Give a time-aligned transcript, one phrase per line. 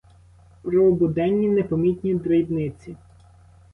[0.63, 2.95] Про буденні, непомітні дрібниці?